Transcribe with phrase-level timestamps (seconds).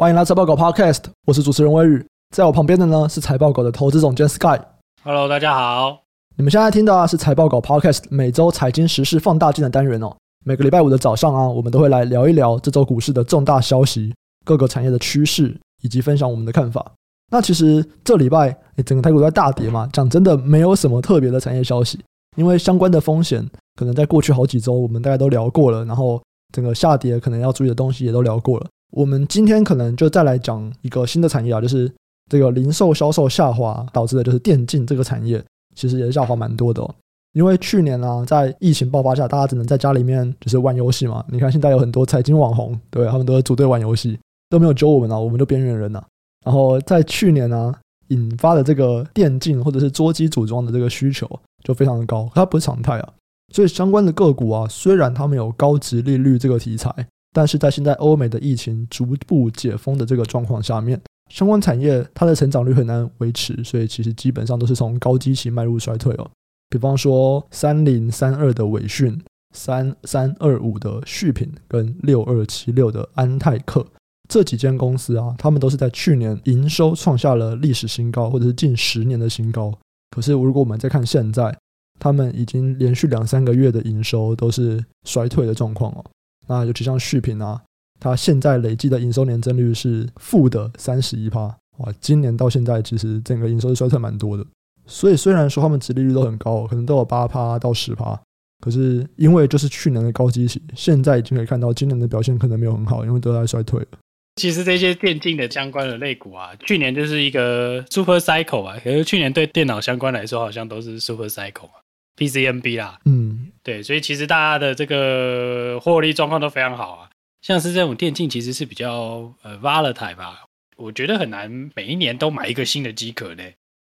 [0.00, 4.58] 欢迎来财报狗 Podcast，我是主持人威宇，在我旁边的呢是财报狗的投资总监 Sky。
[5.04, 6.04] Hello，大家好。
[6.38, 10.16] 你们现在听到的是财报狗 Podcast 每周财经时事放大镜的单元哦。
[10.42, 16.92] 每个礼拜五的早上啊，我们都会来聊一聊这周股市的重大消息、各个产业的趋势，以及分享我们的看法。
[17.30, 22.00] 那其实这礼拜，诶，整个台股都在大跌嘛，讲真的，没有什么特别的产业消息，
[22.38, 23.46] 因为相关的风险
[23.76, 26.18] 可能在过去好几周我们大家都聊过了，然后
[26.54, 28.66] 整个下跌可能要注意的东西也都聊过了。
[28.90, 31.90] 我们今天可能就再来讲一个新的产业啊，就是
[32.28, 35.42] 这个零售销售下滑导致的，就是电竞这个产业，
[35.74, 36.94] 其实也是下滑蛮多的哦。
[37.32, 41.24] 因为去年啊，在疫情爆发下，大家只能在家里面就是玩游戏嘛。
[41.28, 44.18] 你看现在有很多财经网红，对，他们都是组队玩游戏，
[44.48, 46.02] 都没有揪我们啊，我们就边缘人呐。
[46.44, 47.72] 然后在去年呢，
[48.08, 51.30] 引发的这个电竞或者是桌机组装的这个需求
[51.62, 53.12] 就非常的高，它不是常态啊。
[53.54, 56.92] 所以相关的个股啊，虽然他们有高值利率这个题材。
[57.32, 66.30] 但是在现在欧美的疫情逐步解封的这个状况下面，相关产业它的成长率很难维持，所以其实基本上都是从高基期迈入衰退哦。
[66.68, 69.16] 比方说三零三二的伟讯、
[69.54, 73.86] 三三二五的旭品跟六二七六的安泰克
[74.28, 79.72] 这几间公司啊，他们都是在去年营收创下了历史新高，或者是近十年的新高。
[80.10, 81.56] 可是如果我们再看现在，
[81.98, 86.04] 他们已经连续两三个月的营收都是衰退的状况哦。
[86.50, 87.62] 那尤其像旭品啊，
[88.00, 91.42] 它现在累计的营收年增率是负的三十一趴，
[91.78, 91.94] 哇！
[92.00, 94.44] 今年到现在其实整个营收是衰退蛮多的。
[94.84, 98.20] 所以虽然说他们殖利率都很高，可能都有八趴到十趴，
[98.60, 103.86] 可是因为就是去年的高基期，现在已经可以看到今年的表现可能没有很好，因为都在衰退了。
[104.34, 111.79] 其实这些电竞的相关的类股啊，去年就是一个 super cycle 啊，可是去年对电脑相关来说好像都是 super cycle 啊。
[112.20, 117.08] PCNB 啦，嗯，对，所以其实大家的这个获利状况都非常好啊。
[117.40, 120.44] 像是这种电竞，其实是比较呃 volatile 吧，
[120.76, 123.42] 我觉得很难每一年都买一个新的机壳呢。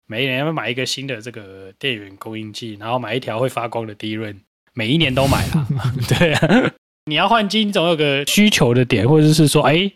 [0.10, 4.36] 每一年要买一个新的这个电源供应器，然后买一条会发光的 DRAM，
[4.74, 5.68] 每一年都买啦。
[6.20, 6.72] 对啊，
[7.06, 9.90] 你要换机，总有个需求的点，或者是说，哎，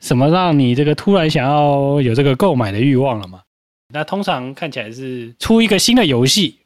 [0.00, 3.42] 什么让你这个突然想要有这个购买的欲望了嘛？
[3.94, 6.58] 那通常看起来是出一个新的游戏。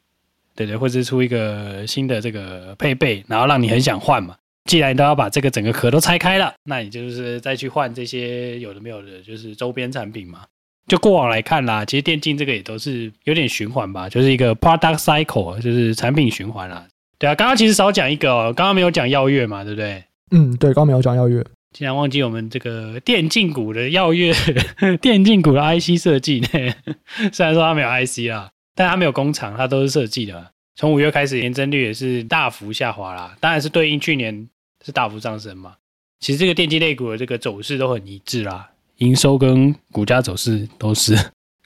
[0.55, 4.35] 对对，或者是出一个新的这个配备，然后让你很想换嘛。
[4.65, 10.41] 既然都要把这个整个壳都拆开了，那你就是再去换这些有的没有的，就是周边产品嘛。
[10.87, 16.85] 就过往来看啦，其实电竞这个也都是有点循环吧，就是一个 product cycle，就是产品循环啦。
[17.17, 20.03] 对啊，刚刚其实少讲一个哦，刚刚没有讲耀月嘛，对不对？
[20.31, 24.33] 嗯，对，刚刚没有讲耀月，竟然忘记我们这个电竞股的耀月，
[25.01, 26.47] 电竞股的 IC 设计呢。
[27.33, 28.49] 虽然说它没有 IC 啊。
[28.81, 30.51] 但它没有工厂，它都是设计的。
[30.75, 33.37] 从五月开始，年增率也是大幅下滑啦。
[33.39, 34.49] 当然是对应去年
[34.83, 35.75] 是大幅上升嘛。
[36.19, 41.15] 其实这个电机类股的这个走势都很一致啦，营收跟股价走势都是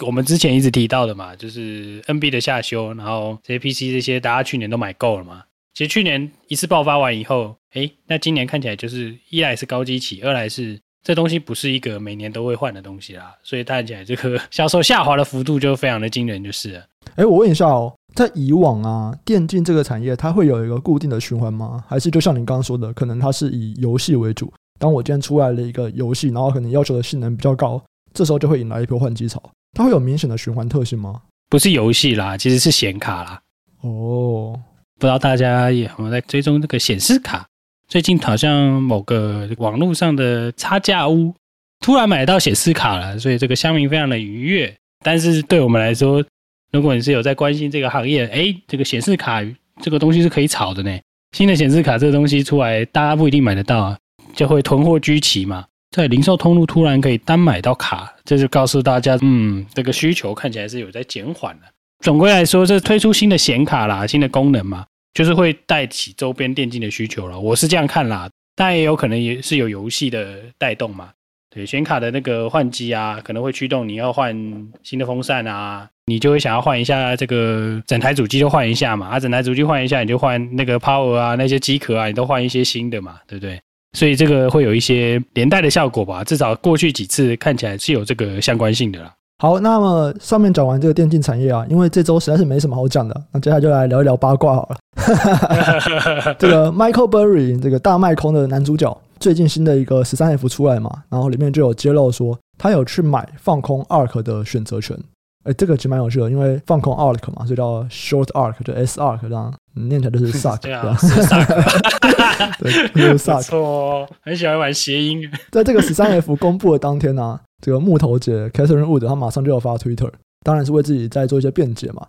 [0.06, 5.46] 我们之前一直提到的嘛，就是 NB 的下修，然后这些 PC 这些大家去年都买够了嘛。
[5.74, 10.82] 其实去年一次爆发完以后，诶，那今年看起来就是一来是高基期，二来是。
[11.06, 16.84] 这东西不是一个每年都会换的东西啦，所以看起来这个销售下滑的幅度就非常的惊人，就是了。
[17.16, 21.84] 哎，我问一下哦，在以往啊，电竞这个产业它会有一个固定的循环吗？
[21.88, 24.52] 还是就像你刚刚说的，可能它是以游戏为主？
[24.80, 27.80] 当我今天出来了一个游戏，然后可能要求的性能比较高，
[28.12, 29.40] 这时候就会引来一波换机潮。
[29.78, 31.22] 它会有明显的循环特性吗？
[31.52, 33.40] 不是游戏啦，其实是显卡啦。
[33.82, 34.60] 哦，
[34.96, 37.48] 不知道大家也有没有在追踪这个显示卡？
[37.88, 41.34] 最近好像某个网络上的差价屋
[41.80, 44.74] 突然买到显示卡了，所以这个乡民非常的愉悦。
[45.04, 46.24] 但是对我们来说，
[46.72, 49.42] 如果你是有在关心这个行业，哎，这个显示卡
[49.82, 51.00] 这个东西是可以炒的呢。
[51.38, 53.98] 新的显示卡这个东西出来，大家不一定买得到啊，
[54.34, 55.66] 就会囤货居奇嘛。
[55.92, 61.66] 在零售通路突然可以单买到卡，这就告诉大家，嗯，这个需求看起来是有在减缓的。
[62.00, 64.86] 总归来说，这推出新的显卡啦，新的功能嘛。
[65.16, 71.10] 就是会带起周边电竞的需求了，我是这样看啦，但也有可能也是有游戏的带动嘛。
[71.50, 74.36] 对，显卡的那个换机啊，可能会驱动你要换
[74.84, 83.58] 新的风扇啊，你就会想要换一下这个整台主机就换一下嘛，啊，整台主机换一下，你就换那个 power 啊，那些机壳啊，你都换一些新的嘛，对不对？
[83.98, 89.14] 所以这个会有一些连带的效果吧，至少过去几次看起来是有这个相关性的啦。
[89.38, 94.78] 好，那么上面讲完这个电竞产业啊，因为这周实在是没什么好讲的，那接下来就来聊一聊八卦好了。
[96.40, 104.98] 这个 Michael Burry 这个大卖空的男主角，最近新的一个十三 F 出来嘛，然后里面就有揭露说他有去买放空 ARK 的选择权。
[105.44, 115.22] 哎，这个其实蛮有趣的，因为放空 arc 嘛，所以叫 short arc，就 S ARK 这样，念起来就是 suck，对啊，suck， 对，就是 suck，错，很喜欢玩谐音。
[115.52, 120.12] 在这个十三 F 公布的当天呢、啊，这个木头姐 Catherine Wood 她马上就要发 Twitter，
[120.44, 122.06] 当然是为自己在做一些辩解嘛。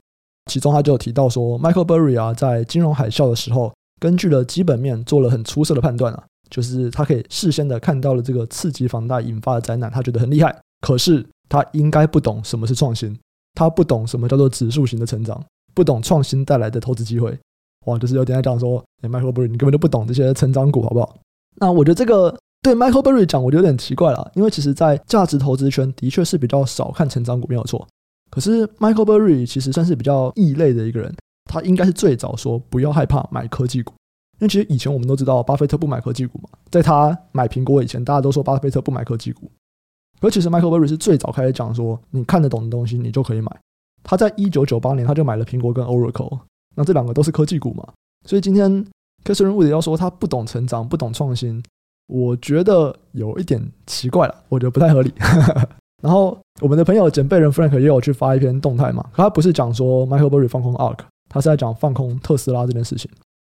[0.53, 10.55] 其中她就有提到说，Michael Burry 啊，在金融海啸的时候，根据了基本面做了很出色的判断啊，就是他可以事先的看到了这个次级房贷引发的灾难，他觉得很厉害。
[10.83, 13.19] 可是他应该不懂什么是创新，
[13.55, 15.43] 他不懂什么叫做指数型的成长，
[15.75, 17.35] 不懂创新带来的投资机会。
[17.87, 21.17] 哇，就是有点在讲说，哎，Michael Burry 你根本就不懂这些成长股，好不好？
[21.59, 27.87] 那我觉得这个对 Michael Berry 讲，我觉得有点奇怪了，因为其实在价值投资圈的确是比较少看成长股，没有错。
[28.29, 31.15] 可是 Michael Berry 其实算是比较异类的一个人，
[31.45, 33.93] 他应该是最早说不要害怕买科技股，
[34.41, 39.49] 因为其实以前我们都知道巴菲特不买科技股嘛，在他买苹果以前，大家都说巴菲特不买科技股。
[40.21, 43.57] 而其实 Michael Berry 是最早开始讲说，你看得懂的东西你就可以买。
[44.03, 46.41] 他在一九九八年他就买了苹果跟 Oracle，
[46.75, 47.87] 那这两个都是科技股嘛，
[48.27, 48.85] 所以今天
[49.25, 51.63] Catherine Wood 要说他不懂成长、不懂创新，
[52.07, 55.13] 我觉得有一点奇怪了，我觉得不太合理。
[56.03, 60.99] 然后我们的朋友简贝人 Frank 也有去发一篇动态嘛，他不是讲说 Michael Burry 放空 ARK，
[61.29, 63.11] 他是在讲放空特斯拉这件事情。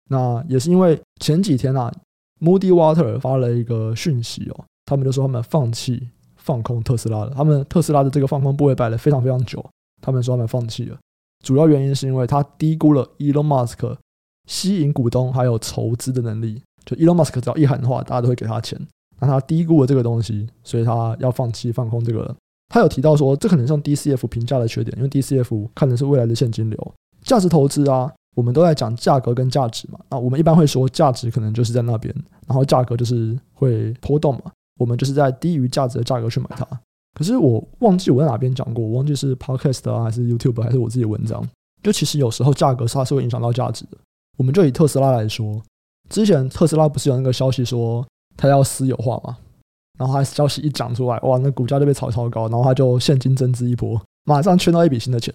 [0.09, 1.93] 那也是因为前几天啊
[2.41, 9.65] ，Moody Water 发了一个讯息哦，他们就说他们放弃放空特斯拉了，他们特斯拉的这个放空部位摆了非常非常久，
[10.01, 10.97] 他们说他们放弃了，
[11.43, 13.97] 主要原因是因为他低估了 Elon Musk
[14.47, 18.81] 吸引股东还有筹资的能力，就 Elon Musk 只要一喊的话，大家都会给他钱。
[19.21, 22.35] 那他低估了这个东西，所以他要放弃放空这个。
[22.69, 26.95] 他有提到说，这可能像 DCF 评价的缺点，因为 DCF 看的是未来的现金流。
[27.23, 29.99] 价值投资啊，我们都在讲价格跟价值嘛。
[30.11, 32.15] 那我们一般会说价值可能就是在那边，
[32.47, 34.53] 然后价格就是会波动嘛。
[34.79, 36.67] 我们就是在低于价值的价格去买它。
[37.15, 41.43] 可是我忘记我在哪边讲过，我忘记是 Podcast 啊，还是 YouTube 还是我自己的文章。
[41.83, 43.97] 就其实有时候价格它是会影响到价值的。
[44.37, 45.63] 我们就以特斯拉来说，
[46.09, 48.07] 之前特斯拉不是有那个消息说，
[48.37, 49.37] 他要私有化嘛，
[49.99, 55.35] 然后他消息一讲出来，哇，那股价就被炒超高，然后他就现金增资一波，马上圈到一笔新的钱。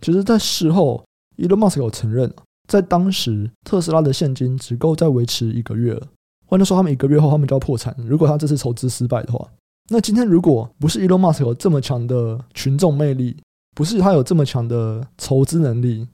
[0.00, 1.04] 其实，在事后
[1.36, 2.32] ，Elon Musk 有承认，
[2.68, 6.06] 在当时特斯拉的现金只够再维持一个月了。
[6.46, 7.94] 换句话说，他们一个月后他们就要破产。
[7.98, 9.48] 如果他这次筹资失败的话，
[9.90, 13.36] 那今天如果不是 Elon Musk 有这么强的群众魅力，
[13.76, 16.06] 不是他有这么强的筹资能力，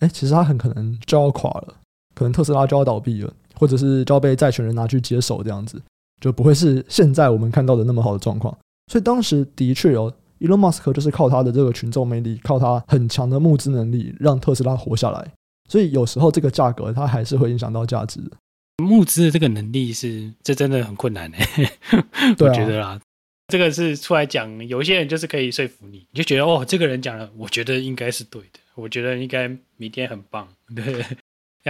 [0.00, 1.74] 哎，其实他很可能就要垮了，
[2.16, 3.32] 可能特斯拉就要倒闭了。
[3.58, 5.80] 或者是就要被债权人拿去接手，这样子
[6.20, 8.54] 就不会是现在我们看到的那么好的状况。
[8.92, 15.26] 所以当时的确有 Elon Musk 就是靠他的这个群众魅力，靠他很强的募资能力，让特斯拉活下来。
[15.70, 18.32] 所以有时候这个价格它还是会影响到价值的。
[18.84, 21.72] 募资的这个能力是这真的很困难 哎，
[22.38, 23.00] 我觉得啦，
[23.48, 29.48] 这个是出来讲，有些人就是可以说服你，你就觉得哦，这个人讲了，我觉得应该是对的，我觉得应该
[29.78, 31.02] 明天很棒，对。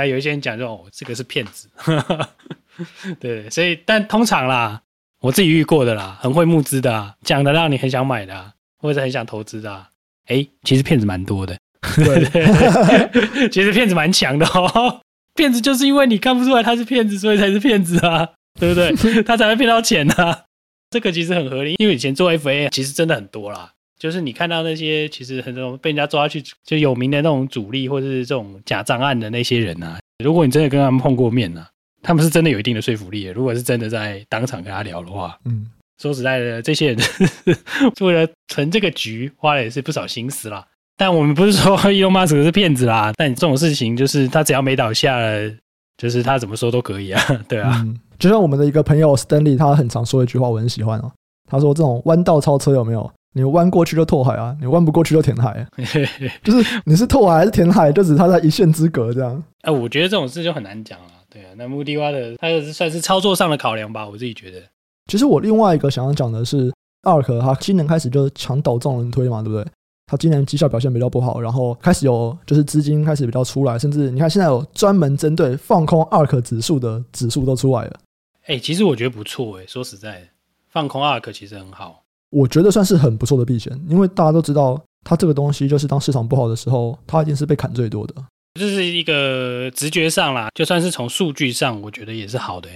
[0.00, 1.68] 啊，有一些人讲说哦，这个是骗子，
[3.20, 4.82] 对，所以但通常啦，
[5.20, 9.88] 我自己遇过的啦，很会募资的，啊，讲的让你很想买的，啊，或者很想投资的，啊，
[10.26, 11.56] 哎，其实骗子蛮多的，
[11.96, 15.00] 对，其实骗子蛮强的哦，
[15.34, 18.28] 骗子就是因为你看不出来他是骗子，所以才是骗子啊，
[18.60, 19.22] 对不对？
[19.22, 20.44] 他才会骗到钱啊，
[20.90, 23.72] 这个其实很合理，因为以前做 FA 其实真的很多啦。
[23.98, 31.68] 就是你看到那些其实很多被人家抓去就有名的那种主力或者是这种假账案的那些人啊，如果你真的跟他们碰过面呢、啊，
[32.02, 33.32] 他们是真的有一定的说服力的。
[33.32, 35.66] 如果是真的在当场跟他聊的话，嗯，
[36.00, 36.98] 说实在的，这些人
[38.00, 40.66] 为了成这个局花了也是不少心思啦。
[40.98, 45.50] 但我们不是说 Elon Musk 是骗子啦，但这种事情就是他只要没倒下了，
[45.96, 47.82] 就是他怎么说都可以啊，对啊。
[47.84, 51.10] 嗯、就像我们的一个朋友 Stanley，他很常说一句话，我很喜欢哦。
[51.48, 55.68] 他说：“这种弯道超车有没有？”你弯过去就拓海啊，你弯不过去就填海，啊，
[56.42, 59.36] 就是你是拓海还是填海，就只差在一线之隔这样。
[59.60, 61.48] 哎、呃，我觉得这种事就很难讲了，对啊。
[61.58, 64.62] 那穆迪蛙的，它是算是操作上的考量吧，我自己觉得。
[65.10, 69.70] 其实我另外一个想要讲的是，ARK 它今年开始就墙倒众人推嘛，对不对？
[70.06, 78.00] 它今年绩效表现比较不好，然后开始有就是资金开始比较出来，甚至你看现在有专门针对放空 ARK 指数的指数都出来了。
[78.46, 80.26] 哎、欸，其实我觉得不错哎、欸，说实在的，
[80.70, 82.04] 放空 ARK 其实很好。
[82.30, 88.14] 我觉得算是很不错的避险，因为大家都知道，它这个东西就是当市场不好的时候，它一定是被砍最多的。
[88.58, 92.68] 这是一个直觉上啦，就算是从数据上，我觉得也是好的。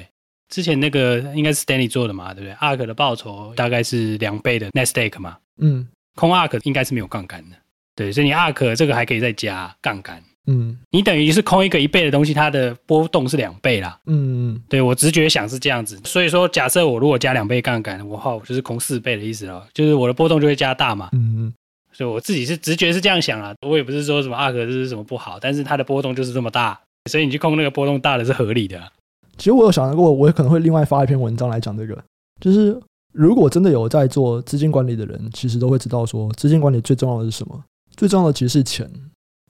[0.48, 7.56] 之前那个应该是 Stanley 做的嘛，对不对？ARK 的报酬大概是两倍的 Nasdaq 嘛，嗯，空 ARK 应该是没有杠杆的，
[7.94, 10.22] 对，所以你 ARK 这个还可以再加杠杆。
[10.46, 13.98] 嗯，你等于是空一个一倍的东西，它的波动是两倍啦。
[14.06, 21.10] 嗯，对，我直觉想是这样子，所以说假设我如果加两倍杠杆，我好就是空四倍的意思了，就是我的波动就会加大嘛。
[21.12, 21.52] 嗯嗯，
[21.92, 26.80] 所以我自己是直觉是这样想啊，我也不是说什么 ARK 这是什么不好，但是它的波动就是这么大，
[27.10, 28.80] 所以你去控那个波动大的是合理的。
[29.36, 31.96] 其实我有想过，我也可能会另外发一篇文章来讲这个，
[32.40, 32.78] 就是
[33.12, 37.64] 如果真的有在做资金管理的人，其实都会知道说，资金管理最重要的是什么？
[37.96, 38.90] 最重要的其实是钱，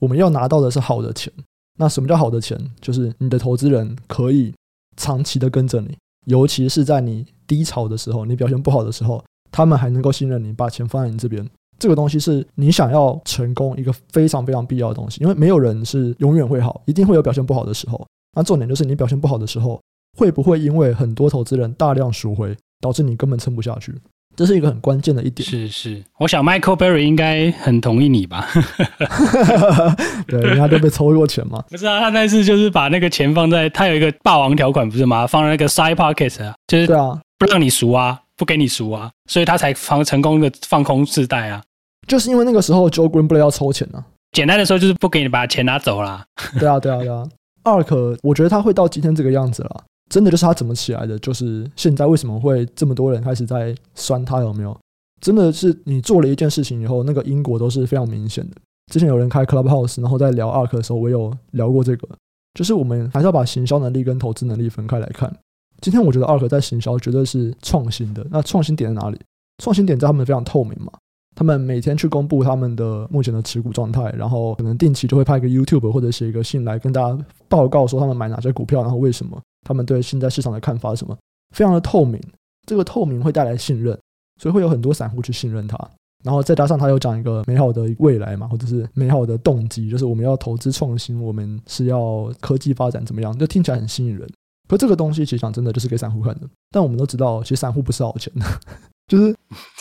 [0.01, 1.31] 我们要拿到的是好的钱。
[1.79, 2.59] 那什么叫好的钱？
[2.81, 4.53] 就是你的投资人可以
[4.97, 11.47] 长期的跟着你，尤其是在你低潮的时候，你表现不好的时候，他们还能够信任你，把钱放在你这边。
[11.79, 18.05] 这个东西是你想要成功一个非常非常必要的东西，因为没有人是永远会好，一定会有表现不好的时候。
[18.35, 19.81] 那重点就是你表现不好的时候，
[20.17, 23.95] 会不会因为很多投资人大量赎回，导致你根本撑不下去？
[24.35, 25.47] 这是一个很关键的一点。
[25.47, 28.47] 是是，我想 Michael Berry 应该很同意你吧？
[30.27, 31.63] 对，人家都被抽过钱嘛。
[31.69, 35.27] 不是啊，他那次就是把那个钱放在他有一个霸王条款，不是吗？
[35.27, 41.61] 放在那个 side pocket 啊，就是对啊，不让你赎啊，不给你赎啊，所以他才放成功的放空自贷啊。
[42.07, 46.25] 就是因为那个时候 Joe Greenblatt 要抽钱呢、啊，简单的说就是不给你把钱拿走啦。
[46.59, 47.23] 对啊，对啊，对啊。
[47.63, 51.17] ARK，我觉得他会到今天这个样子了，真的就是他怎么起来的？
[51.19, 54.77] 就是现在为什么会这么多人开始在酸他有没有？
[55.21, 58.57] 真的是你做了一件事情以后，那个因果都是非常明显的。
[58.91, 62.09] 之前有人开 Clubhouse，然后在聊 ARK 的时候，我有聊过这个，
[62.53, 65.33] 就是我们还是要把行销能力跟投资能力分开来看。
[65.79, 69.17] 今天我觉得 ARK 在行销绝对是创新的，那创新点在哪里？
[69.63, 70.91] 创新点在他们非常透明嘛。
[71.33, 81.17] 他们每天去公布他们的目前的持股状态，然后可能定期就会拍一个 YouTube 或者写一个信来跟大家报告说他们买哪些股票，然后为什么，他们对现在市场的看法是什么，
[81.55, 82.21] 非常的透明。
[82.67, 83.97] 这个透明会带来信任，
[84.39, 85.77] 所以会有很多散户去信任他。
[86.23, 94.29] 然后再加上他又讲一个美好的未来嘛，或者是美好的动机，就是我们要投资创新，我们是要科技发展怎么样，就听起来很吸引人。
[94.69, 98.45] 可这个东西其实讲真的就是给散户看的，但我们都知道，其实散户不是好钱的，
[99.07, 99.35] 就是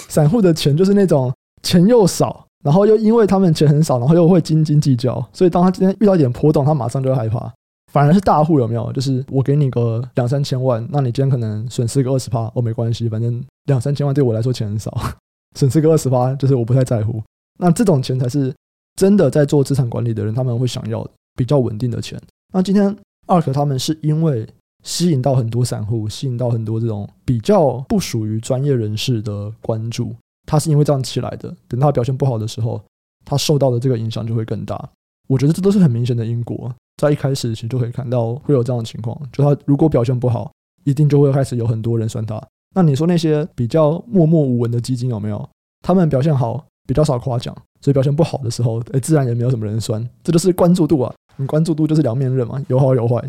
[0.09, 1.33] 散户的钱就是那种。
[1.63, 7.53] 钱又少，然后又因为他们钱很少，然后又会斤斤计较，所以当他今天遇到一点波动，他马上就会害怕。
[7.91, 8.93] 反而是大户有没有？
[8.93, 14.97] 就是我给你个两三千万，那你今天可能损失个二十趴，哦，没关系，反正两三千万对我来说钱很少，
[15.59, 17.23] 损失个二十趴就是我不太在乎。
[17.59, 18.55] 那这种钱才是
[18.97, 22.21] 真的在做资产管理的人他们会想要比较稳定的钱。
[22.53, 24.47] 那今天 ARK 他们是因为
[24.83, 30.15] 吸引到很多散户，吸引到很多这种比较不属于专业人士的关注。
[30.47, 32.81] 他是因为这样起来的，等他表现不好的时候，
[33.25, 34.89] 他受到的这个影响就会更大。
[35.29, 39.19] 我觉得这都是很明显的因果，在一开始其实就可以看到会有这样的情况。
[39.33, 40.51] 就他如果表现不好，
[40.85, 42.41] 一定就会开始有很多人酸他。
[42.75, 45.49] 那你说那些比较默默无闻的基金有没有？
[45.83, 50.07] 他们表现好，比较少夸奖，所以表现不好的时候，哎，自然也没有什么人酸。
[50.23, 53.23] 这就是关注度啊，你关注度就是两面刃嘛，有好有坏。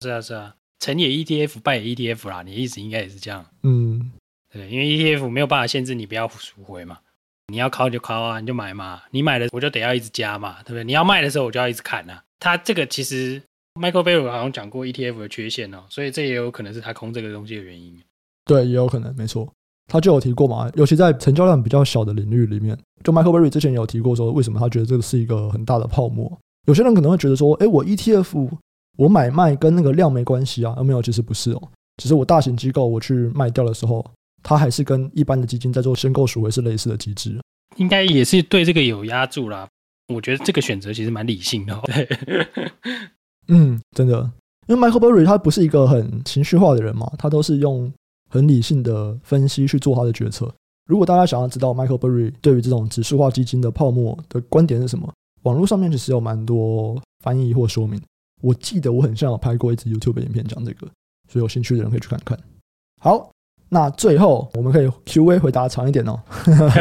[0.00, 3.46] 是啊是啊，成也 ETF，败也 ETF 啦，你的意思应该也是这样。
[3.62, 4.10] 嗯。
[4.52, 6.98] 对，因为 ETF 没有办法限制你不要赎回嘛，
[7.46, 10.84] 你要靠就靠啊，你就买嘛，你买了我就得要一直加嘛，对不对？
[10.84, 12.22] 你要卖的时候我就要一直砍啊。
[12.42, 13.40] 他这个其实
[13.80, 17.96] Michael Berry 好像讲过 ETF 的缺陷哦，所以这也有可能是他空这个东西的原因。
[18.44, 19.48] 对，也有可能，没错，
[19.86, 26.36] 他就有提过嘛，尤其在成交量比较小的领域里面，就 Michael Berry 之前也有提过说，为什么他觉得这个是一个很大的泡沫。
[26.66, 28.50] 有些人可能会觉得说，哎，我 ETF
[28.98, 31.62] 我买卖跟那个量没关系啊，没有，其实不是哦，
[32.02, 34.04] 只是我大型机构我去卖掉的时候。
[34.44, 37.40] 它还是跟一般的基金在做申购赎回是类似的机制，
[37.76, 39.68] 应该也是对这个有压住啦。
[40.12, 41.80] 我觉得这个选择其实蛮理性的。
[41.86, 42.08] 对，
[43.48, 44.30] 嗯，真的，
[44.66, 47.92] 因为 Michael Burry 他不是一个很情绪化的人嘛，他都是用
[48.30, 50.52] 很理性的分析去做他的决策。
[50.88, 58.00] 如果大家想要知道 Michael Burry 对于这种指数化基金的泡沫的观点是什么，网络上面其实有蛮多翻译或说明。
[58.42, 60.86] 我记得我很像有拍过一支 YouTube 影片讲这个，
[61.28, 62.38] 所以有兴趣的人可以去看看。
[63.00, 63.30] 好。
[63.74, 66.20] 那最后我们可以 Q&A 回答长一点哦。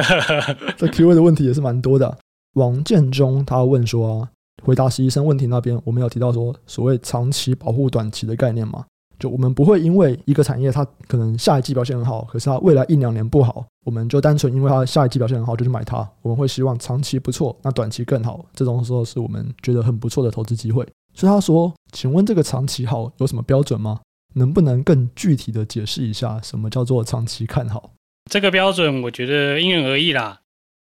[0.75, 2.17] 这 Q&A 的问题也是蛮多的。
[2.53, 4.29] 王建中他问说啊，
[4.63, 8.85] 回答实习生问题那边，我们有提到说所谓长期保护短期的概念嘛？
[9.19, 15.97] 就我们不会因为一个产业它可能下一季表现很好，可是它未来一两年不好，我们就单纯因为它下一季表现很好就去买它。
[16.23, 18.43] 我们会希望长期不错，那短期更好。
[18.53, 20.83] 这种时候是我们觉得很不错的投资机会。
[21.13, 23.99] 所以他说，请问这个长期好有什么标准吗？
[24.33, 27.91] 能不能更具体的解释一下，什么叫做长期看好？
[28.29, 30.40] 这个标准我觉得因人而异啦。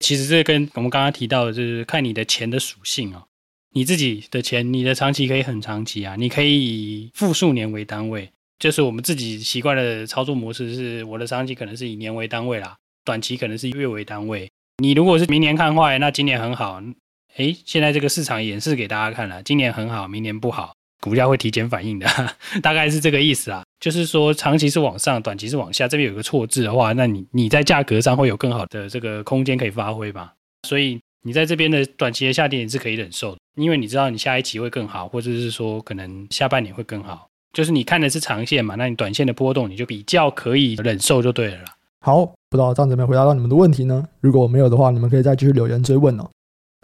[0.05, 3.23] 其实这跟我们刚刚提到的，就是看你的钱的属性哦。
[3.73, 8.29] 你自己的钱，你的长期可以很长期啊，你可以以复数年为单位。
[8.59, 14.47] 就是我们自己习惯的操作模式，是我的长期可能是以年为单位啦，短期可能是月为单位。
[14.77, 16.79] 你如果是明年看坏，那今年很好。
[17.37, 20.74] 诶，现在这个市场演示给大家看了，今年很好，明年不好。
[21.05, 22.07] 股价会提前反应的，
[22.63, 23.63] 大概是这个意思啊。
[23.79, 25.87] 就是说，长期是往上，短期是往下。
[25.87, 30.33] 这边有个错字的话，那你你在价格上会有更好的这个空间可以发挥吧。
[30.67, 37.27] 所以你在这边的短期的下跌你是可以忍受的，因为你知道你下一期会更好，或者是说可能下半年会更好。
[37.53, 41.65] 就是你看的是长线嘛，那你短线的波动你就比较可以忍受就对了啦。
[42.01, 44.03] 好，不知道这样子有没有回答到你们的问题呢？
[44.21, 46.27] 如果没有的话，你们可以再继续留言追问哦。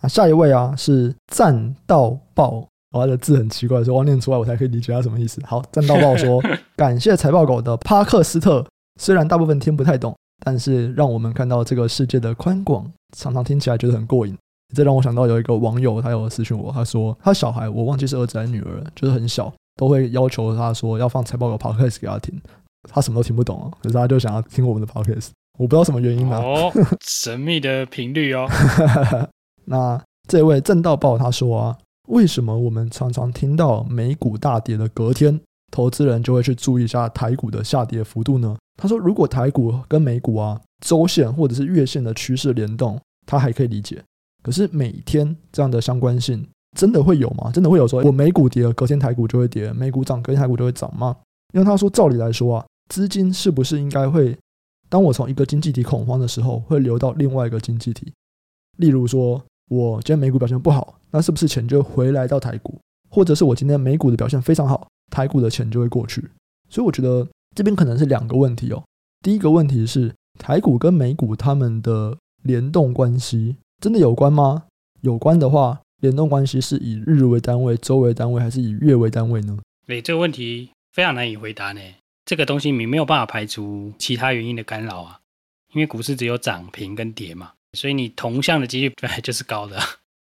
[0.04, 5.42] 那下一位啊是赞到爆，我、哦、的字很奇怪，所以我要念出来我才可以理解他什么意思。
[5.46, 6.42] 好，正到爆说
[6.76, 8.66] 感谢财报狗的帕克斯特，
[9.00, 12.86] 虽然大部分听不太懂，但是让我们看到这个世界的宽广。
[13.18, 14.38] 常常听起来觉得很过瘾，
[14.74, 22.42] 这让我想到有一个网友，他有私讯我，他说他小孩我忘记是儿子还是女儿，就是很小，都会要求他说要放财报狗 podcast 给他听，
[22.90, 25.30] 他什么都听不懂啊，可是他就想要听我们的 podcast，
[25.60, 26.42] 我不知道什么原因呢、啊？
[26.42, 26.72] 哦，
[27.06, 28.48] 神秘的频率哦。
[29.66, 31.78] 那这位正道报他说啊，
[32.12, 35.40] 为什么我们常常听到美股大跌的隔天，
[35.72, 38.56] 投资人就会去注意一下台股的下跌幅度呢？
[38.78, 40.62] 他说，如果台股跟美股啊。
[40.84, 44.04] 周线或者是月线的趋势联动，他还可以理解。
[44.42, 46.44] 可是每天这样的相关性
[46.76, 47.52] 真的会有吗？
[47.52, 51.16] 真的会有说，我美股跌了，隔天台股就会跌；美股涨，隔天台股就会涨吗？
[51.54, 54.36] 因为他说，照理来说啊，资金是不是应该会，
[54.90, 58.12] 当我从一个经济体恐慌的时候，会流到另外一个经济体？
[58.78, 59.40] 例如说，
[59.72, 62.78] 我今天美股表现不好，那是不是钱就回来到台股？
[63.10, 66.22] 或者是我今天美股的表现非常好，台股的钱就会过去？
[66.70, 67.26] 所以我觉得
[67.56, 68.84] 这边可能是两个问题哦。
[69.24, 70.14] 第一个问题是。
[70.40, 74.64] 台股跟美股它们的联动关系真的有关吗？
[75.02, 79.60] 有关的话，联动关系是以日为单位、周为单位，还是以月为单位呢？
[79.88, 81.82] 诶，这个问题非常难以回答呢。
[82.26, 85.20] 这个东西你没有办法排除其他原因的干扰啊，
[85.74, 89.80] 因为股市只有涨、平跟跌嘛，所以你同向的几率 本来就是高的。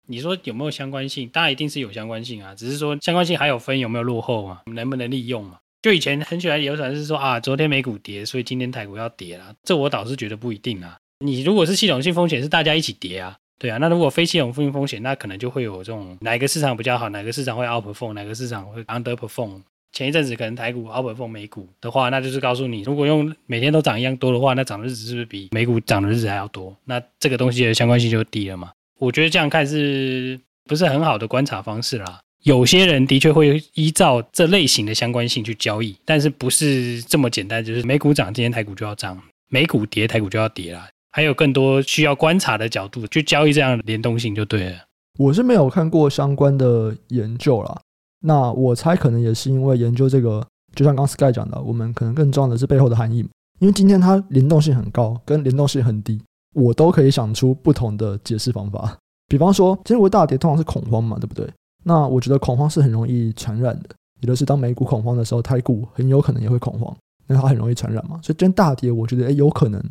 [0.09, 1.27] 你说有没有相关性？
[1.29, 5.59] 当然一定是有相关性啊，只是说相关性还有分有没有落后嘛，能不能利用嘛？
[5.81, 9.53] 就以前很喜欢有传是说啊，昨天美股跌，所以今天台股要跌了。
[9.63, 10.97] 这我倒是觉得不一定啊。
[11.19, 13.77] 你如果是系统性风险，是大家一起跌啊，对啊。
[13.79, 19.61] 那如果非系统性风险，那可能就会有这种哪个市场比较好，哪个市场会 outperform，哪个市场会 underperform。
[19.91, 26.75] 前一阵子可能台股 o u t p 美股的话，那就是告诉你，如果用每天都涨一样多的话，那涨的日子是不是比美股涨的日子还要多？
[26.85, 28.71] 那这个东西的相关性就低了嘛。
[28.99, 32.19] 我觉得这样看是不是很好的观察方式啦？
[32.43, 39.17] 有些人的确会依照这类型的相关性去交易，但是不是这么简单，就是美股涨，今天台股就要涨；
[39.49, 40.87] 美股跌，台股就要跌啦。
[41.11, 44.75] 还有更多需要观察的角度去交易这样的联动性就对了。
[45.17, 47.81] 我是没有看过相关的研究啦，
[48.21, 53.27] 那我猜可能也是因为研究这个，就像刚 Sky 讲的，我们可能更重要的是背后的含义。
[53.59, 56.21] 因为今天它联动性很高，跟联动性很低，
[56.53, 58.97] 我都可以想出不同的解释方法。
[59.27, 61.47] 比方说，今天我大跌，通常是恐慌嘛，对不对？
[61.83, 63.89] 那我觉得恐慌是很容易传染的，
[64.21, 66.95] 也就是当美股恐慌的时候，台股很有可能也会恐慌，
[67.27, 68.19] 因为它很容易传染嘛。
[68.21, 69.83] 所以今天大跌，我觉得诶有可能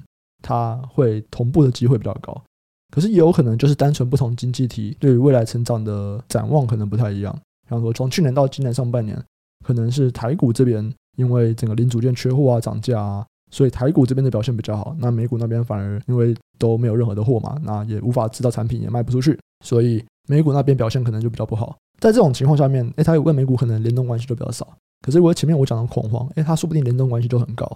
[0.42, 2.40] 它会同步的机会比较高，
[2.92, 7.36] 可是也有可能就是单纯不同经济体对于未来成长的展望可能不太一样。
[7.66, 9.20] 比方说从去年到今年上半年，
[9.64, 14.96] 可能是台股这边因为整个零组件缺货啊、涨价啊，所以台股这边的表现比较好。
[14.98, 21.76] 那美股那边反而因为都没有任何的货嘛，那也无法制造产品，也卖不出去，所以美股那边表现可能就比较不好。
[22.00, 24.66] 在这种情况下面，诶，它有跟美股可能联动关系就比较少。
[25.00, 27.66] 可是如果前面我讲的恐慌，诶，它说不定联动关系就很高。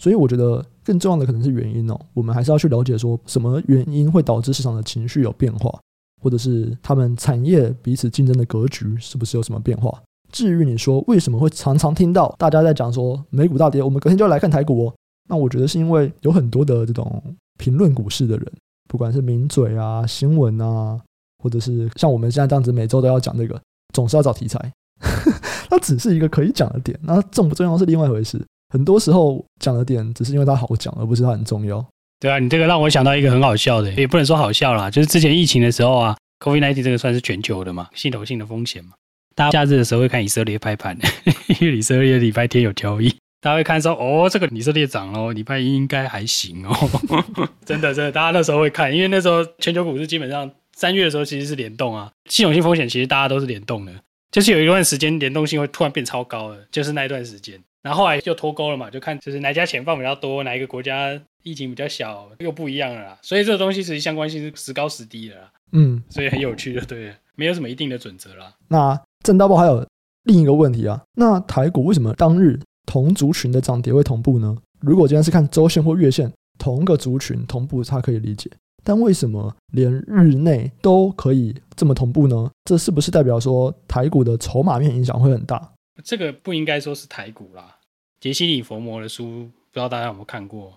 [0.00, 1.98] 所以我觉得更重要的可能是原因哦。
[2.14, 5.76] 我们还是要去了解说什么原因会导致市场的情绪有变化，
[6.18, 9.92] 或者是他们产业彼此竞争的格局是不是有什么变化。
[10.32, 14.94] 至于你说为什么会常常听到大家在讲说美股大跌，我们隔天就要来看台股哦。
[15.28, 17.22] 那我觉得是因为有很多的这种
[17.58, 18.52] 评论股市的人，
[18.88, 21.00] 不管是名嘴啊、新闻啊。
[21.40, 23.56] 或者是像我们现在这样子，每周都要讲这个，
[23.94, 24.72] 总是要找题材。
[25.70, 28.44] 它只是一个可以讲的点，那重不重要是另外一回事。
[28.70, 31.78] 很多时候讲的点只是因为它好讲，而不是它很重要。
[32.20, 38.90] 对啊，你这个让我想到一个很好笑的，也不能说好笑啦，就是之前疫情的时候啊，COVID-19 这个算是全球的嘛，系统性的风险嘛。
[39.34, 40.98] 大家假日的时候会看以色列拍盘，
[41.60, 43.08] 因为以色列礼拜天有交易，
[43.40, 46.74] 大家会看说哦，这个以色列涨哦，礼拜一应该还行哦。
[47.64, 50.50] 真的真的，大家那时候会看，因为那时候全球股市基本上。
[50.76, 53.92] 三月的时候其实是联动啊，系统性风险其实大家都是联动的，
[54.30, 68.52] 就是有一段时间联动性会突然变超高了，就是那一段时间，然后后来就脱钩了嘛，就看就是哪家钱放比较多，哪一个国家疫情比较小，又不一样了啦，所以这个东西其实相关性是时高时低的啦，嗯， 所以很有趣的，对，没有什么一定的准则啦。
[68.68, 69.86] 那正大报还有
[70.24, 74.56] 另一个问题啊，那台股为什么当日同族群的涨跌会同步呢？
[74.80, 78.50] 如果今天是看周线或月线，同个族群同步，它可以理解。
[78.84, 82.50] 但为什么连日内都可以这么同步呢？
[82.64, 85.70] 这是不是代表说台股的筹码面影响会很大？
[86.04, 87.76] 这个不应该说是台股啦。
[88.20, 90.76] 杰西·里佛摩的书，不知道大家有没有看过？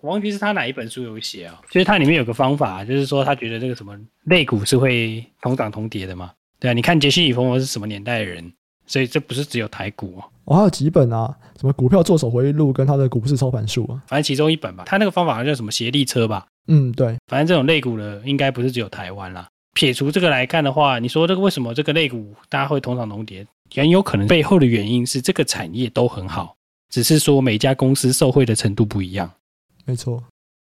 [0.00, 6.32] 我忘记是他哪一本书有写啊，就是它里面有个方法，就是说他觉得这个什么类股是会同涨同跌的嘛。
[6.60, 8.52] 对啊，你看杰西·里佛摩是什么年代的人？
[8.86, 14.84] 所以这不是只有台股哦，哦，还有几本啊，什么股票作手回忆录跟他的股市操盘术啊，反正其中一本吧。
[14.86, 16.46] 他那个方法好像叫什么协力车吧？
[16.68, 19.46] 嗯，对，反正这种类股的应该不是只有台湾啦。
[19.78, 23.46] 撇除这个来看的话，你说这个为什么这个类股大家会同涨同跌？
[23.76, 26.56] 很有可能背后的原因是这个产业都很好，
[26.90, 29.30] 只是说每家公司受惠的程度不一样。
[29.84, 30.20] 没错，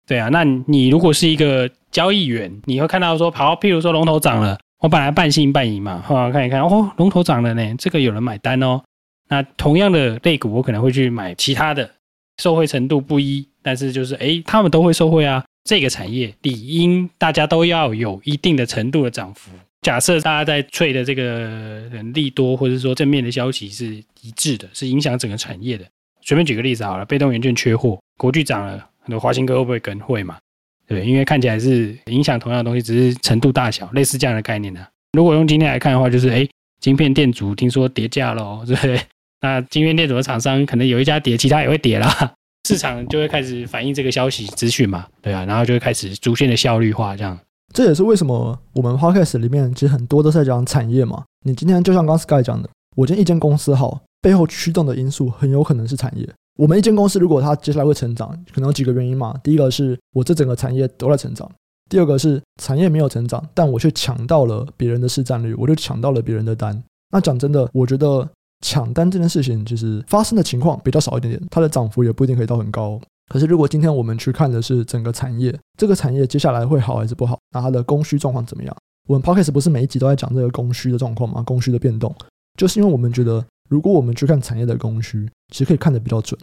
[0.05, 4.59] 对啊，那你如果是一个交易员，你会看到说，好，譬如说龙头涨了。
[4.77, 8.79] 我本来半信半疑嘛，后来看一看，哦，龙头涨了呢，这个有人买单哦。
[9.27, 11.89] 那同样的类股，我可能会去买其他的，
[12.37, 15.43] 受惠程度不一，但是就是诶，他们都会受惠啊。
[15.63, 19.51] 这个产业理应大家都要有一定的程度的涨幅。
[19.81, 21.81] 假设大家在吹的这个
[22.13, 25.85] 利多或者说正面的消息是一致的，是影响整个产业的。
[26.21, 30.37] 随便举个例子好了，被动元件缺货，国巨涨了，很多华新科会不会跟会嘛？
[30.85, 34.89] 对，因为看起来是影响同样的东西，只是程度大小，类似这样的概念呢、啊。
[35.13, 36.47] 如果用今天来看的话，就是哎，
[36.81, 38.99] 晶片电阻听说跌价了，对不对？
[39.41, 42.33] 那晶片电阻的厂商可能有一家跌，其他也会跌啦，
[42.69, 47.35] 市场就会开始反映这个消息资讯嘛，对啊，然后就会开始逐渐的效率化，这样。
[47.73, 51.23] 这也是为什么我们 Podcast 里面其实很多都在讲产业嘛。
[51.45, 56.29] 你今天就像刚 Sky 讲的，我今天一间公司好，背后驱动的因素很有可能是产业。
[56.57, 59.35] 我们一间公司，如果它接下来会成长，可能有几个原因嘛。
[59.43, 61.47] 第一个是我这整个产业都在成长；
[61.89, 66.83] 第二个是产业没有成长，但我却抢到了别人的市占率，我就抢到了别人的单。
[67.11, 68.29] 那讲真的，我觉得
[68.61, 72.99] 抢单这件事情，其实发生的情况比较少一点点，它的涨幅也不一定可以到很高。
[73.27, 77.39] 可是如果今天我们去看的是整个产业，这个产业接下来会好还是不好？
[77.51, 78.75] 那它的供需状况怎么样？
[79.07, 81.41] 我们 Podcast 不是每一集都在讲这个供需的状况吗？
[81.43, 82.13] 供需的变动，
[82.57, 83.45] 就是因为我们觉得。
[83.69, 86.35] 如果我们去看产业的供需，其实可以看得比较准，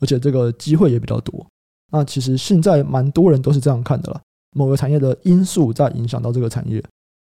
[0.00, 1.46] 而且这个机会也比较多。
[1.92, 4.20] 那其实现在蛮多人都是这样看的了。
[4.56, 6.82] 某个产业的因素在影响到这个产业，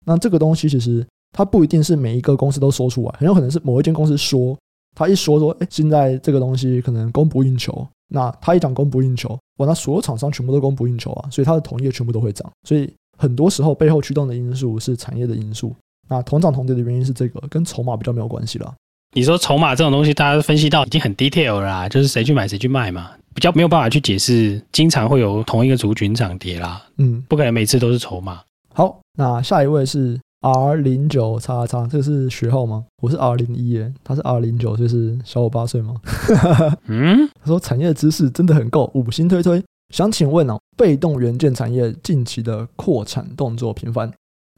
[0.06, 4.58] 那这个东西其实它不一定是每一个公司都说出来，很有可能是某一间公司说，
[4.96, 7.88] 他一说说，哎，现在这个东西可能供不应求。
[8.14, 12.50] 那他一讲供不应求，哇，那所有厂商全部都供不应求啊，所以它的同业全部都会涨。
[12.68, 15.74] 所以很多时候背后驱动的因素是产业的因素。
[16.10, 18.74] 那同涨同跌的原因是这个，跟筹码比较没有关系了。
[19.16, 28.42] 你说筹码这种东西，大家分析到已经很 detail 了啦，就是谁去买谁去卖嘛，比较没有办法去解释，经常会有同一个族群涨跌啦，嗯，不可能每次都是筹码。
[28.74, 32.84] 好，那下一位是 R 零九叉叉，这个是学号吗？
[33.04, 35.96] 我是 R 零一耶，他是 R 零九，就是小我八岁吗？
[36.90, 39.64] 嗯，他说产业知识真的很够，五星推推。
[39.94, 44.12] 想请问哦，被动元件产业近期的扩产动作频繁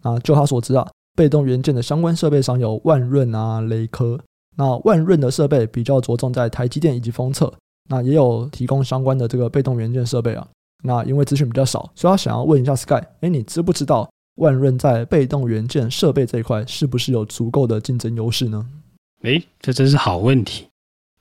[0.04, 0.18] 啊？
[0.20, 4.18] 就他所知啊，被动元件的相关设备商有万润啊、雷科。
[4.56, 7.52] 那万润的设备比较着重在台积电以及封测，
[7.90, 10.48] 那也有提供相关的这个被动元件设备啊。
[10.84, 18.66] 那因为资讯比较少，所以他想要问一下 Sky，哎，你知不知道万润在被动元件设备这一块是不是有足够的竞争优势呢？
[19.24, 20.68] 哎，这真是好问题。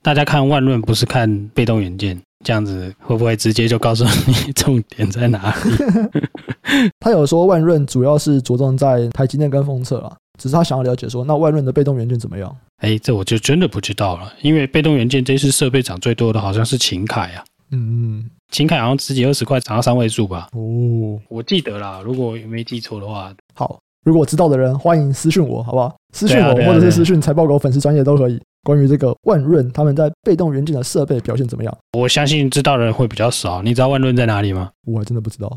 [0.01, 6.19] 大家看万润不是看被动元件，这样子会不会直接就告诉你 重点在哪里？
[6.99, 10.17] 他有说万润主要是着重在台积电跟封测啊。
[10.39, 12.53] 只是他想要了解说，那万润的被动元件怎么样？
[12.79, 17.45] 哎，这我就真的不知道了，因为被动元件这次设备涨最多的好像是秦凯啊。
[17.69, 20.47] 嗯，秦凯好像十几二十块涨到三位数吧。
[20.51, 23.33] 哦，我记得啦，如果没记错的话。
[23.55, 25.95] 好，如果知道的人欢迎私讯我，好不好？
[26.13, 28.39] 私讯我，啊啊啊、或者是私讯财报狗粉丝专业都可以。
[28.61, 31.77] 关于这个万润他们在被动元件的设备表现怎么样？
[31.97, 33.63] 我相信知道的人会比较少。
[33.63, 34.69] 你知道万润在哪里吗？
[34.85, 35.49] 我还真的不知道。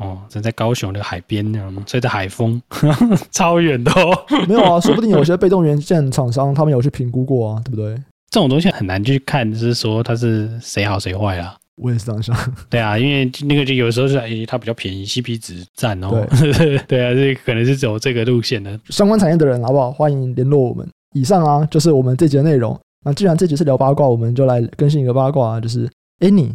[0.00, 2.60] 哦，正在高雄那个海边那样，吹着海风，
[3.30, 4.18] 超远的哦。
[4.48, 7.94] 没有啊， 说不定有些被动元件厂商他们有去评估过啊，对不对？
[8.30, 11.54] 这种东西很难去看，就是说它是谁好谁坏啊。
[11.76, 12.36] 我也是这样想。
[12.68, 16.26] 对啊，因为那个就有时候是诶，它比较便宜，CP 值赞哦。
[16.38, 18.78] 对 对啊，这可能是走这个路线的。
[18.90, 19.90] 相关产业的人好不好？
[19.90, 20.86] 欢迎联络我们。
[21.14, 22.78] 以上啊，就是我们这集的内容。
[23.04, 25.88] 那既然这集是聊八卦，我们就来更新一个八卦，就是
[26.20, 26.52] Annie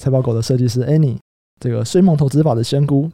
[0.00, 1.16] 财宝狗的设计师 Annie。
[1.60, 3.10] 这个睡梦投资法的仙姑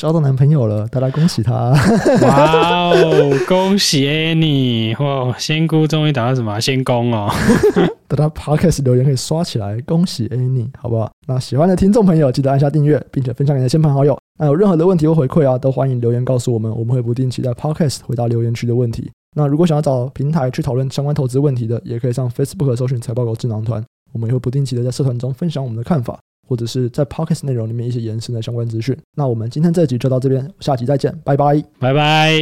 [0.00, 1.74] 交到男朋友了，大家恭喜他！
[2.24, 4.96] 哇哦，恭喜 Annie！
[4.98, 7.30] 哇，仙姑终于打到什么仙宫哦！
[8.08, 11.12] 大家 Podcast 留言可以刷起来，恭喜 Annie，好不好？
[11.28, 14.18] 那喜欢的听众朋友记得按下订阅，并且分享给你的亲朋好友。
[14.38, 19.10] 那有任何的问题或回馈啊，都欢迎留言告诉我们，我们会不定期在 Podcast 回答留言区的问题。
[19.36, 23.84] 那如果想要找平台去讨论相关投资问题的，也可以上 Facebook 搜寻财报狗智囊团，
[24.14, 26.18] 我们也会不定期的在社团中分享我们的看法。
[26.50, 28.96] 或者是在 Podcast 内容里面一些延伸的相关资讯。
[29.14, 32.40] 那我们今天这集就到这边，下集再见，拜拜，拜拜。